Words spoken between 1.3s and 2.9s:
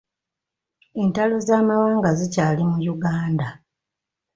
z'amawanga zikyalimu mu